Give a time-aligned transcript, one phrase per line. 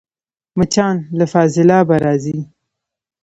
[0.57, 2.37] مچان له فاضلابه راځي